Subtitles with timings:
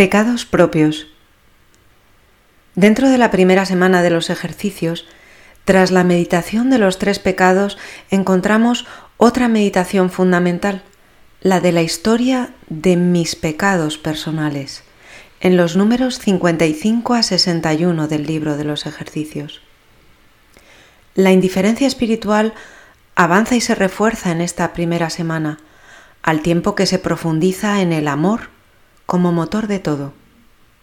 [0.00, 1.08] Pecados propios.
[2.74, 5.04] Dentro de la primera semana de los ejercicios,
[5.66, 7.76] tras la meditación de los tres pecados,
[8.10, 8.86] encontramos
[9.18, 10.82] otra meditación fundamental,
[11.42, 14.84] la de la historia de mis pecados personales,
[15.42, 19.60] en los números 55 a 61 del libro de los ejercicios.
[21.14, 22.54] La indiferencia espiritual
[23.16, 25.58] avanza y se refuerza en esta primera semana,
[26.22, 28.59] al tiempo que se profundiza en el amor
[29.10, 30.12] como motor de todo,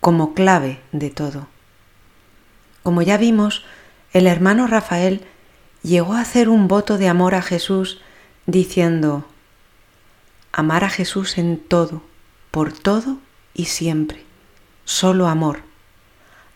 [0.00, 1.46] como clave de todo.
[2.82, 3.64] Como ya vimos,
[4.12, 5.24] el hermano Rafael
[5.84, 8.00] llegó a hacer un voto de amor a Jesús
[8.46, 9.24] diciendo,
[10.50, 12.02] amar a Jesús en todo,
[12.50, 13.18] por todo
[13.54, 14.24] y siempre,
[14.84, 15.60] solo amor,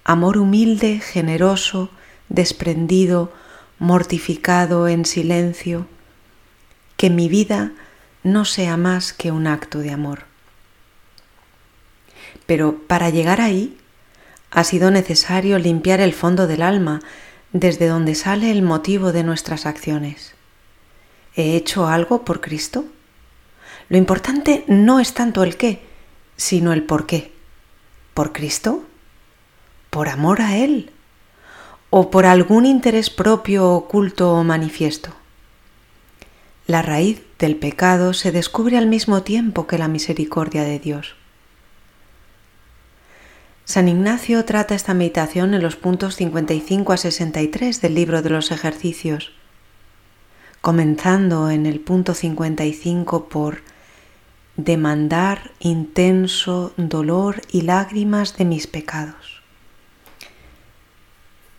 [0.02, 1.90] amor humilde, generoso,
[2.28, 3.32] desprendido,
[3.78, 5.86] mortificado en silencio,
[6.96, 7.70] que mi vida
[8.24, 10.31] no sea más que un acto de amor.
[12.46, 13.76] Pero para llegar ahí
[14.50, 17.00] ha sido necesario limpiar el fondo del alma
[17.52, 20.34] desde donde sale el motivo de nuestras acciones.
[21.34, 22.84] ¿He hecho algo por Cristo?
[23.88, 25.82] Lo importante no es tanto el qué,
[26.36, 27.32] sino el por qué.
[28.14, 28.84] ¿Por Cristo?
[29.90, 30.90] ¿Por amor a Él?
[31.90, 35.10] ¿O por algún interés propio, oculto o manifiesto?
[36.66, 41.16] La raíz del pecado se descubre al mismo tiempo que la misericordia de Dios.
[43.72, 48.50] San Ignacio trata esta meditación en los puntos 55 a 63 del libro de los
[48.50, 49.32] ejercicios,
[50.60, 53.62] comenzando en el punto 55 por
[54.58, 59.40] demandar intenso dolor y lágrimas de mis pecados.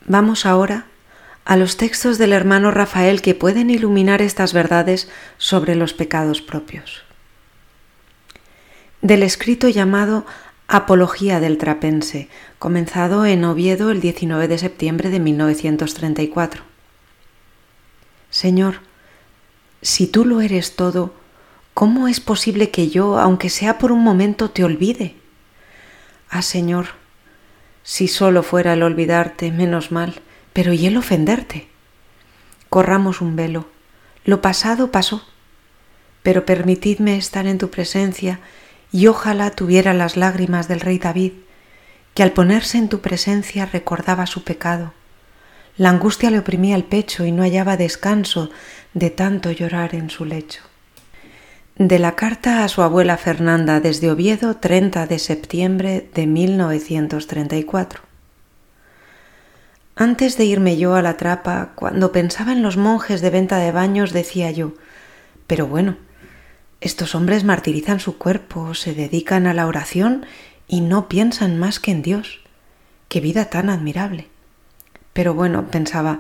[0.05, 0.85] Vamos ahora
[1.45, 7.01] a los textos del hermano Rafael que pueden iluminar estas verdades sobre los pecados propios.
[9.01, 10.27] Del escrito llamado
[10.75, 16.63] Apología del Trapense, comenzado en Oviedo el 19 de septiembre de 1934.
[18.31, 18.79] Señor,
[19.83, 21.13] si tú lo eres todo,
[21.75, 25.15] ¿cómo es posible que yo, aunque sea por un momento, te olvide?
[26.27, 26.87] Ah, Señor,
[27.83, 30.21] si solo fuera el olvidarte, menos mal,
[30.53, 31.67] pero ¿y el ofenderte?
[32.69, 33.67] Corramos un velo.
[34.25, 35.23] Lo pasado pasó,
[36.23, 38.39] pero permitidme estar en tu presencia
[38.93, 41.33] y ojalá tuviera las lágrimas del rey David,
[42.13, 44.93] que al ponerse en tu presencia recordaba su pecado.
[45.75, 48.51] La angustia le oprimía el pecho y no hallaba descanso
[48.93, 50.61] de tanto llorar en su lecho.
[51.75, 58.01] De la carta a su abuela Fernanda desde Oviedo, 30 de septiembre de 1934.
[59.95, 63.71] Antes de irme yo a la trapa, cuando pensaba en los monjes de venta de
[63.71, 64.73] baños, decía yo,
[65.47, 65.97] pero bueno,
[66.83, 70.25] estos hombres martirizan su cuerpo, se dedican a la oración
[70.67, 72.41] y no piensan más que en Dios.
[73.07, 74.27] Qué vida tan admirable.
[75.13, 76.19] Pero bueno, pensaba,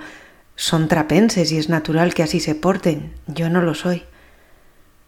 [0.55, 3.11] son trapenses y es natural que así se porten.
[3.27, 4.03] Yo no lo soy.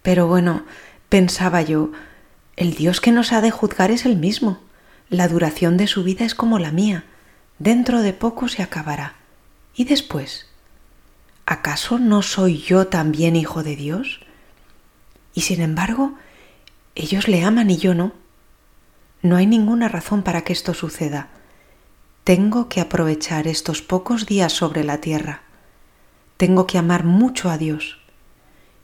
[0.01, 0.65] Pero bueno,
[1.07, 1.91] pensaba yo,
[2.57, 4.59] el Dios que nos ha de juzgar es el mismo.
[5.09, 7.05] La duración de su vida es como la mía.
[7.59, 9.15] Dentro de poco se acabará.
[9.73, 10.47] ¿Y después?
[11.45, 14.24] ¿Acaso no soy yo también hijo de Dios?
[15.35, 16.15] Y sin embargo,
[16.95, 18.13] ellos le aman y yo no.
[19.21, 21.27] No hay ninguna razón para que esto suceda.
[22.23, 25.41] Tengo que aprovechar estos pocos días sobre la tierra.
[26.37, 27.99] Tengo que amar mucho a Dios.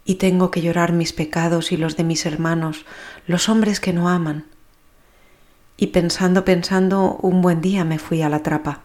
[0.03, 2.85] Y tengo que llorar mis pecados y los de mis hermanos,
[3.27, 4.45] los hombres que no aman.
[5.77, 8.81] Y pensando, pensando, un buen día me fui a la trapa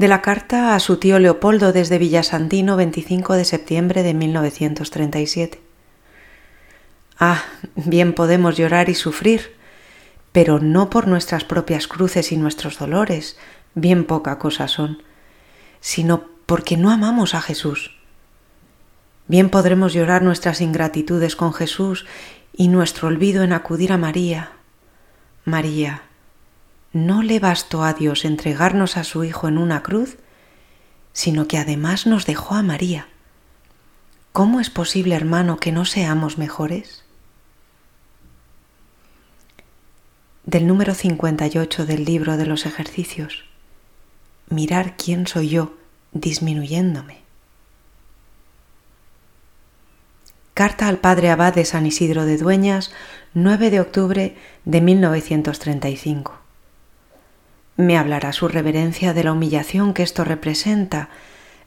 [0.00, 5.60] de la carta a su tío Leopoldo desde Villasantino 25 de septiembre de 1937.
[7.18, 7.44] Ah,
[7.74, 9.54] bien podemos llorar y sufrir,
[10.32, 13.36] pero no por nuestras propias cruces y nuestros dolores,
[13.74, 15.02] bien poca cosa son,
[15.80, 17.94] sino porque no amamos a Jesús.
[19.28, 22.06] Bien podremos llorar nuestras ingratitudes con Jesús
[22.54, 24.52] y nuestro olvido en acudir a María.
[25.44, 26.04] María,
[26.92, 30.18] no le bastó a Dios entregarnos a su Hijo en una cruz,
[31.12, 33.08] sino que además nos dejó a María.
[34.32, 37.04] ¿Cómo es posible, hermano, que no seamos mejores?
[40.44, 43.44] Del número 58 del libro de los ejercicios.
[44.48, 45.76] Mirar quién soy yo
[46.12, 47.20] disminuyéndome.
[50.54, 52.90] Carta al Padre Abad de San Isidro de Dueñas,
[53.34, 56.39] 9 de octubre de 1935
[57.80, 61.08] me hablará su reverencia de la humillación que esto representa,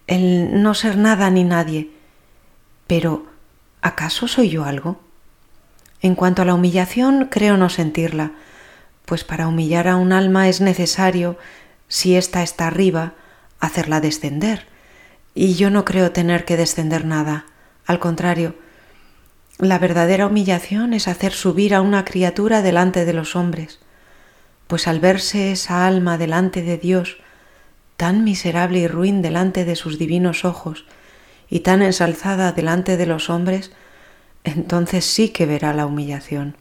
[0.08, 1.92] el no ser nada ni nadie.
[2.88, 3.26] Pero,
[3.82, 5.00] ¿acaso soy yo algo?
[6.02, 8.34] En cuanto a la humillación, creo no sentirla,
[9.06, 11.38] pues para humillar a un alma es necesario,
[11.88, 13.14] si ésta está arriba,
[13.60, 14.68] hacerla descender.
[15.36, 17.46] Y yo no creo tener que descender nada.
[17.86, 18.56] Al contrario,
[19.58, 23.80] la verdadera humillación es hacer subir a una criatura delante de los hombres,
[24.74, 27.18] pues al verse esa alma delante de Dios,
[27.96, 30.88] tan miserable y ruin delante de sus divinos ojos,
[31.48, 33.72] y tan ensalzada delante de los hombres,
[34.44, 36.58] entonces sí que verá la humillación.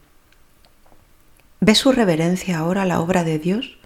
[1.59, 3.79] ¿Ve su reverencia ahora la obra de Dios?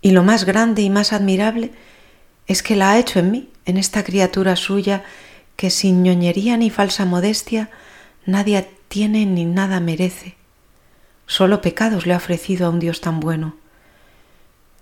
[0.00, 1.72] Y lo más grande y más admirable
[2.46, 5.02] es que la ha hecho en mí, en esta criatura suya,
[5.56, 7.70] que sin ñoñería ni falsa modestia
[8.24, 10.36] nadie tiene ni nada merece.
[11.26, 13.56] Solo pecados le ha ofrecido a un Dios tan bueno.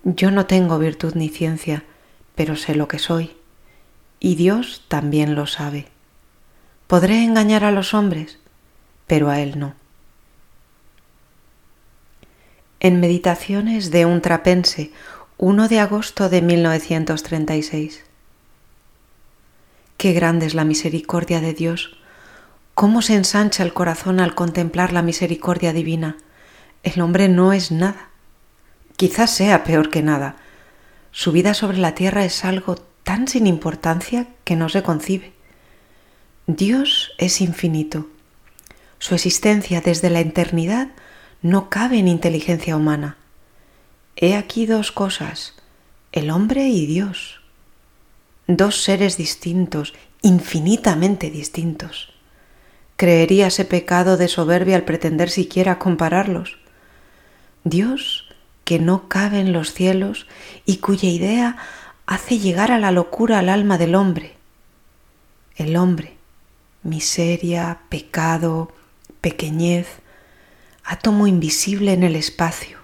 [0.03, 1.83] Yo no tengo virtud ni ciencia,
[2.35, 3.35] pero sé lo que soy,
[4.19, 5.87] y Dios también lo sabe.
[6.87, 8.37] Podré engañar a los hombres,
[9.07, 9.73] pero a Él no.
[12.79, 14.91] En Meditaciones de un trapense,
[15.37, 18.03] 1 de agosto de 1936.
[19.97, 21.97] Qué grande es la misericordia de Dios,
[22.75, 26.17] cómo se ensancha el corazón al contemplar la misericordia divina.
[26.85, 28.09] El hombre no es nada,
[28.95, 30.35] quizás sea peor que nada.
[31.11, 35.33] Su vida sobre la tierra es algo tan sin importancia que no se concibe.
[36.45, 38.07] Dios es infinito.
[38.99, 40.89] Su existencia desde la eternidad
[41.41, 43.17] no cabe en inteligencia humana.
[44.15, 45.55] He aquí dos cosas,
[46.11, 47.41] el hombre y Dios.
[48.45, 52.13] Dos seres distintos, infinitamente distintos.
[52.95, 56.59] ¿Creeríase pecado de soberbia al pretender siquiera compararlos?
[57.65, 58.27] Dios,
[58.63, 60.27] que no cabe en los cielos
[60.65, 61.57] y cuya idea
[62.05, 64.35] hace llegar a la locura al alma del hombre.
[65.55, 66.15] El hombre,
[66.83, 68.71] miseria, pecado,
[69.19, 69.87] pequeñez,
[70.83, 72.77] átomo invisible en el espacio.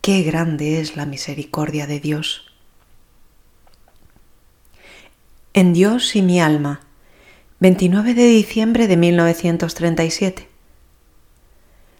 [0.00, 2.46] Qué grande es la misericordia de Dios.
[5.52, 6.80] En Dios y mi alma,
[7.60, 10.48] 29 de diciembre de 1937.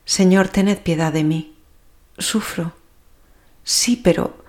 [0.07, 1.56] Señor, tened piedad de mí.
[2.19, 2.73] Sufro.
[3.65, 4.45] Sí, pero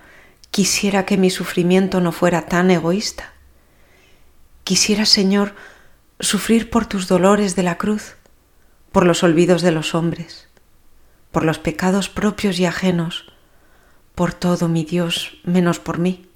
[0.50, 3.32] quisiera que mi sufrimiento no fuera tan egoísta.
[4.64, 5.54] Quisiera, Señor,
[6.20, 8.14] sufrir por tus dolores de la cruz,
[8.92, 10.48] por los olvidos de los hombres,
[11.30, 13.32] por los pecados propios y ajenos,
[14.14, 16.28] por todo, mi Dios, menos por mí.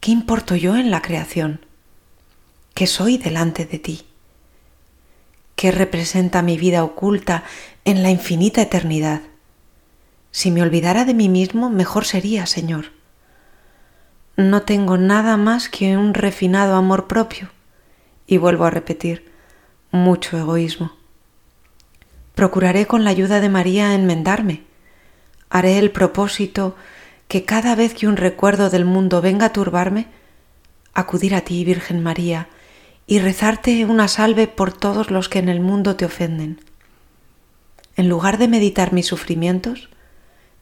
[0.00, 1.66] ¿Qué importo yo en la creación?
[2.74, 4.06] ¿Qué soy delante de ti?
[5.56, 7.44] ¿Qué representa mi vida oculta
[7.84, 9.22] en la infinita eternidad?
[10.34, 12.86] Si me olvidara de mí mismo, mejor sería, Señor.
[14.36, 17.50] No tengo nada más que un refinado amor propio
[18.26, 19.30] y vuelvo a repetir,
[19.92, 20.90] mucho egoísmo.
[22.34, 24.64] Procuraré con la ayuda de María enmendarme.
[25.50, 26.74] Haré el propósito
[27.28, 30.08] que cada vez que un recuerdo del mundo venga a turbarme,
[30.94, 32.48] acudir a ti, Virgen María,
[33.06, 36.58] y rezarte una salve por todos los que en el mundo te ofenden.
[37.94, 39.90] En lugar de meditar mis sufrimientos,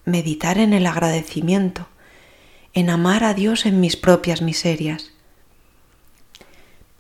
[0.04, 1.86] meditar en el agradecimiento,
[2.74, 5.12] en amar a Dios en mis propias miserias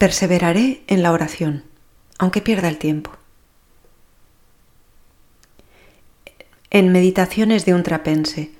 [0.02, 1.62] Perseveraré en la oración,
[2.18, 3.12] aunque pierda el tiempo.
[6.70, 8.50] En Meditaciones de un trapense,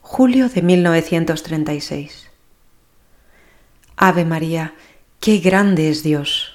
[0.00, 2.28] julio de 1936.
[3.94, 4.74] Ave María,
[5.20, 6.54] qué grande es Dios.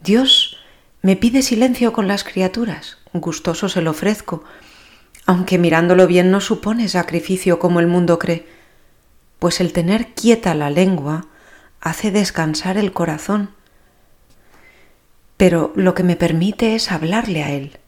[0.00, 0.56] Dios
[1.00, 4.42] me pide silencio con las criaturas, gustoso se lo ofrezco,
[5.26, 8.46] aunque mirándolo bien no supone sacrificio como el mundo cree,
[9.38, 11.26] pues el tener quieta la lengua
[11.80, 13.50] hace descansar el corazón,
[15.36, 17.78] pero lo que me permite es hablarle a Él.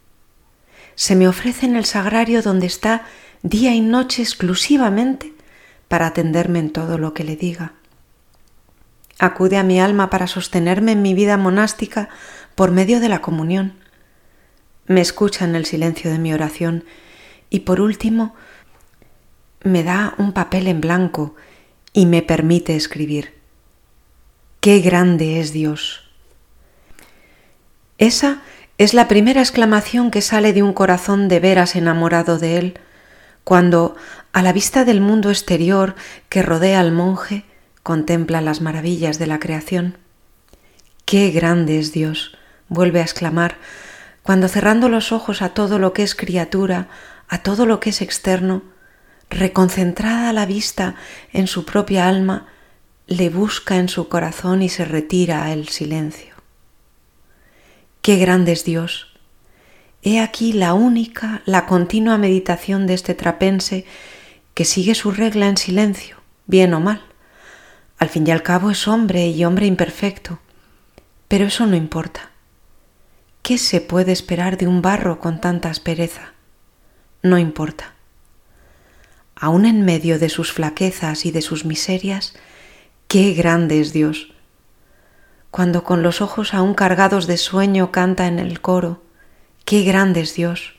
[0.95, 3.05] Se me ofrece en el sagrario donde está
[3.41, 5.33] día y noche exclusivamente
[5.87, 7.73] para atenderme en todo lo que le diga.
[9.17, 12.09] Acude a mi alma para sostenerme en mi vida monástica
[12.55, 13.73] por medio de la comunión.
[14.85, 16.83] Me escucha en el silencio de mi oración
[17.49, 18.35] y por último
[19.63, 21.35] me da un papel en blanco
[21.93, 23.33] y me permite escribir.
[24.59, 26.03] Qué grande es Dios.
[27.97, 28.41] Esa
[28.77, 32.79] es la primera exclamación que sale de un corazón de veras enamorado de Él,
[33.43, 33.95] cuando,
[34.31, 35.95] a la vista del mundo exterior
[36.29, 37.43] que rodea al monje,
[37.83, 39.97] contempla las maravillas de la creación.
[41.05, 42.37] Qué grande es Dios,
[42.67, 43.57] vuelve a exclamar,
[44.23, 46.87] cuando cerrando los ojos a todo lo que es criatura,
[47.29, 48.63] a todo lo que es externo,
[49.29, 50.95] reconcentrada la vista
[51.31, 52.47] en su propia alma,
[53.07, 56.35] le busca en su corazón y se retira el silencio.
[58.01, 59.07] Qué grande es Dios,
[60.01, 63.85] he aquí la única, la continua meditación de este trapense
[64.53, 66.17] que sigue su regla en silencio,
[66.47, 67.01] bien o mal.
[67.97, 70.39] Al fin y al cabo es hombre y hombre imperfecto,
[71.27, 72.31] pero eso no importa.
[73.41, 76.33] ¿Qué se puede esperar de un barro con tanta aspereza?
[77.21, 77.93] No importa.
[79.35, 82.33] Aún en medio de sus flaquezas y de sus miserias,
[83.07, 84.33] qué grande es Dios.
[85.51, 89.01] Cuando con los ojos aún cargados de sueño canta en el coro,
[89.65, 90.75] qué grande es Dios.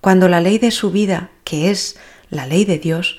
[0.00, 1.98] Cuando la ley de su vida, que es
[2.30, 3.18] la ley de Dios,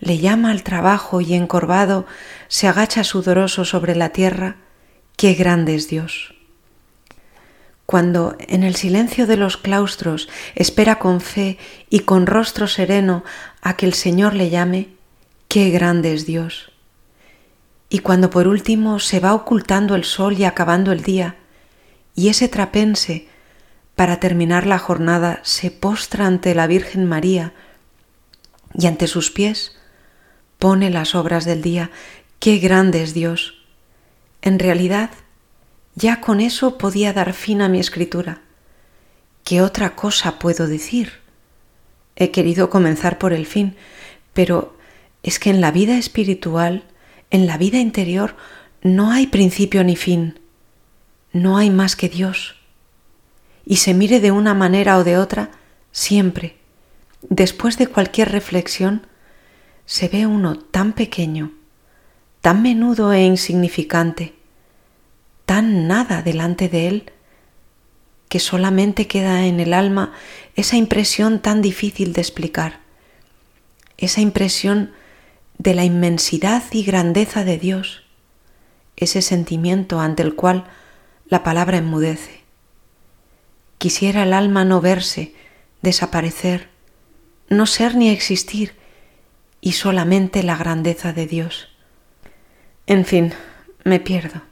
[0.00, 2.06] le llama al trabajo y encorvado
[2.48, 4.56] se agacha sudoroso sobre la tierra,
[5.16, 6.34] qué grande es Dios.
[7.90, 13.24] Cuando en el silencio de los claustros espera con fe y con rostro sereno
[13.62, 14.90] a que el Señor le llame,
[15.48, 16.70] qué grande es Dios.
[17.88, 21.34] Y cuando por último se va ocultando el sol y acabando el día,
[22.14, 23.26] y ese trapense,
[23.96, 27.54] para terminar la jornada, se postra ante la Virgen María,
[28.72, 29.76] y ante sus pies
[30.60, 31.90] pone las obras del día.
[32.38, 33.64] ¡Qué grande es Dios!
[34.42, 35.10] En realidad,
[36.00, 38.40] ya con eso podía dar fin a mi escritura.
[39.44, 41.20] ¿Qué otra cosa puedo decir?
[42.16, 43.76] He querido comenzar por el fin,
[44.32, 44.76] pero
[45.22, 46.84] es que en la vida espiritual,
[47.30, 48.34] en la vida interior,
[48.82, 50.40] no hay principio ni fin.
[51.32, 52.56] No hay más que Dios.
[53.64, 55.50] Y se mire de una manera o de otra,
[55.92, 56.60] siempre
[57.28, 59.06] después de cualquier reflexión,
[59.84, 61.52] se ve uno tan pequeño,
[62.40, 64.34] tan menudo e insignificante,
[65.50, 67.12] tan nada delante de él,
[68.28, 70.12] que solamente queda en el alma
[70.54, 72.78] esa impresión tan difícil de explicar,
[73.98, 74.92] esa impresión
[75.58, 78.04] de la inmensidad y grandeza de Dios,
[78.94, 80.68] ese sentimiento ante el cual
[81.26, 82.44] la palabra enmudece.
[83.78, 85.34] Quisiera el alma no verse,
[85.82, 86.68] desaparecer,
[87.48, 88.76] no ser ni existir,
[89.60, 91.70] y solamente la grandeza de Dios.
[92.86, 93.34] En fin,
[93.82, 94.48] me pierdo.